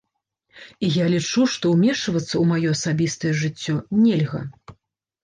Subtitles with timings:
[0.85, 3.77] І я лічу, што ўмешвацца ў маё асабістае жыццё
[4.07, 4.41] нельга.